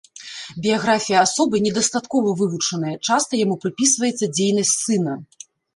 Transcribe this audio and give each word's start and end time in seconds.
Біяграфія 0.65 1.19
асобы 1.25 1.61
недастаткова 1.67 2.33
вывучаная, 2.41 2.95
часта 3.07 3.31
яму 3.45 3.55
прыпісваецца 3.67 4.35
дзейнасць 4.37 4.77
сына. 4.85 5.13